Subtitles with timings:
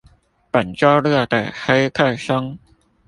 [0.03, 0.07] 本週
[0.99, 2.57] 六的黑客松